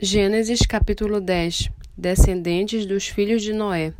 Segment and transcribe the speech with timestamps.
[0.00, 3.92] Gênesis capítulo 10 Descendentes dos filhos de Noé.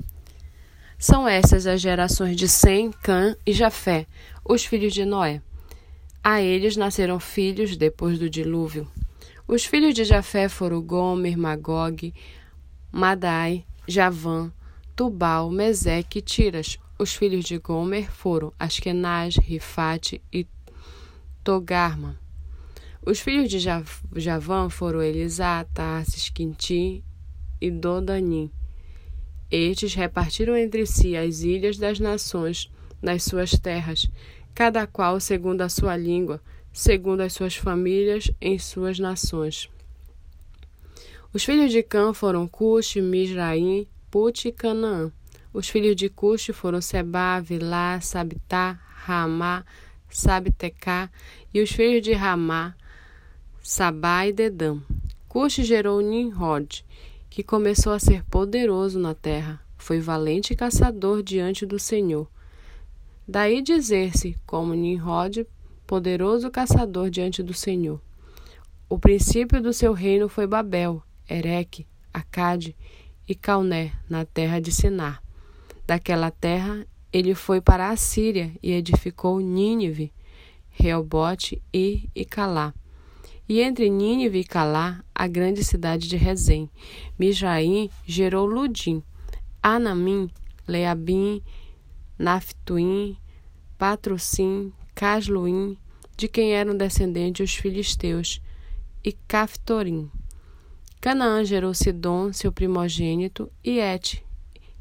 [0.96, 4.06] São essas as gerações de Sem, Cã e Jafé,
[4.45, 5.42] os filhos de Noé.
[6.22, 8.88] A eles nasceram filhos depois do dilúvio.
[9.48, 12.15] Os filhos de Jafé foram Gomer, Magog,
[12.92, 14.53] Madai, Javã,
[14.94, 16.78] Tubal, Meseque e Tiras.
[16.96, 20.46] Os filhos de Gomer foram Askenaz, Rifate e
[21.42, 22.27] Togarma.
[23.09, 27.03] Os filhos de Javã foram Elisá, Tarsis, Quintim
[27.59, 28.51] e Dodanim.
[29.51, 34.11] Estes repartiram entre si as ilhas das nações nas suas terras,
[34.55, 36.39] cada qual segundo a sua língua,
[36.71, 39.71] segundo as suas famílias em suas nações.
[41.33, 45.11] Os filhos de Cã foram Cush, Misraim, Put e Canaã.
[45.51, 49.65] Os filhos de Cush foram Seba, Vilá, Sabitá, Ramá,
[50.11, 51.11] Sabtecá,
[51.55, 52.77] e os filhos de Ramá,
[53.71, 54.81] Sabá e Dedã.
[55.29, 56.83] Cush gerou Nimrod,
[57.29, 59.60] que começou a ser poderoso na terra.
[59.77, 62.27] Foi valente caçador diante do Senhor.
[63.29, 65.47] Daí dizer-se, como Nimrod,
[65.86, 68.00] poderoso caçador diante do Senhor.
[68.88, 72.75] O princípio do seu reino foi Babel, Ereque, Acade
[73.28, 75.22] e Calné, na terra de Sinar.
[75.86, 80.10] Daquela terra ele foi para a Síria e edificou Nínive,
[80.70, 82.72] Reobote e Icalá.
[83.48, 86.70] E entre Nínive e Calá, a grande cidade de Rezém.
[87.18, 89.02] Mijaim gerou Ludim,
[89.62, 90.30] Anamim,
[90.66, 91.42] Leabim,
[92.18, 93.16] Naftuim,
[93.78, 95.78] Patrocim, Casluim,
[96.16, 98.40] de quem eram descendentes os filisteus,
[99.04, 100.10] e Caftorim.
[101.00, 104.22] Canaã gerou Sidom, seu primogênito, e Et,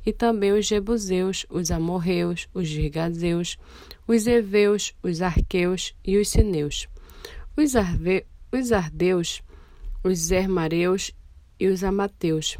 [0.06, 3.58] e também os Jebuseus, os Amorreus, os Girgazeus,
[4.08, 6.88] os Eveus, os Arqueus e os Sineus.
[7.56, 9.42] Os, Arve, os Ardeus,
[10.03, 11.12] os Zermareus
[11.59, 12.58] e os Amateus.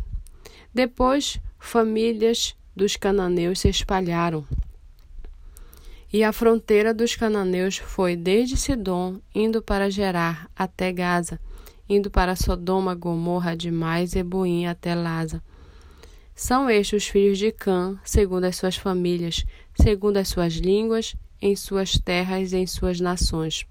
[0.74, 4.46] Depois, famílias dos cananeus se espalharam.
[6.12, 11.40] E a fronteira dos cananeus foi desde Sidom, indo para Gerar até Gaza,
[11.90, 15.42] indo para Sodoma, Gomorra, demais Eboim até Laza.
[16.36, 19.44] São estes os filhos de Cã, segundo as suas famílias,
[19.76, 23.66] segundo as suas línguas, em suas terras e em suas nações.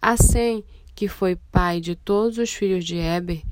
[0.00, 0.62] Assim,
[1.02, 3.42] que foi pai de todos os filhos de Eber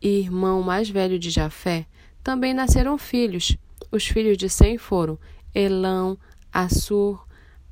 [0.00, 1.86] e irmão mais velho de Jafé,
[2.24, 3.58] também nasceram filhos.
[3.92, 5.18] Os filhos de Sem foram
[5.54, 6.18] Elão,
[6.50, 7.26] Assur,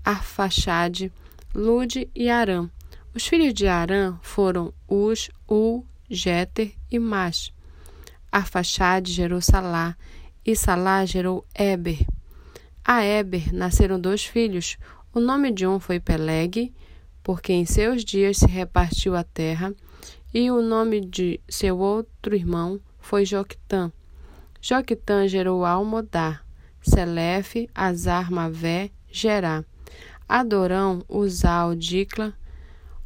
[0.04, 1.10] Arfaxade,
[1.54, 2.68] Lude e Arã.
[3.14, 7.54] Os filhos de Arã foram Us, U, Jeter e Mas.
[8.30, 9.96] Arfaxade gerou Salá,
[10.44, 12.04] e Salá gerou Eber.
[12.84, 14.76] A Eber nasceram dois filhos.
[15.10, 16.70] O nome de um foi Peleg,
[17.26, 19.74] porque em seus dias se repartiu a terra,
[20.32, 23.92] e o nome de seu outro irmão foi Joquitã.
[24.60, 26.46] Joquitã gerou Almodar,
[26.80, 29.64] Selefe, Azar, Mavé, Gerá,
[30.28, 32.32] Adorão, Uzal, Dicla,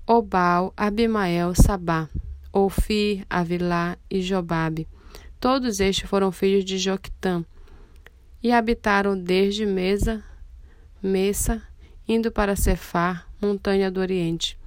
[0.06, 2.06] Obal, Abimael, Sabá,
[2.52, 4.86] Ofir, Avilá e Jobabe.
[5.40, 7.42] Todos estes foram filhos de Joquitã
[8.42, 10.22] e habitaram desde Mesa,
[11.02, 11.62] Messa,
[12.06, 14.58] indo para Cefar, montanha do Oriente.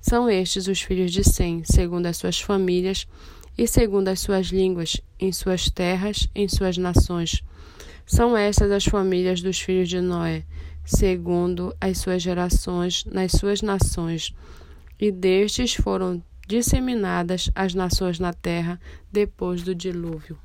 [0.00, 3.06] São estes os filhos de Sem, segundo as suas famílias
[3.58, 7.42] e segundo as suas línguas, em suas terras, em suas nações.
[8.06, 10.44] São estas as famílias dos filhos de Noé,
[10.84, 14.32] segundo as suas gerações, nas suas nações.
[14.98, 20.38] E destes foram disseminadas as nações na terra depois do dilúvio.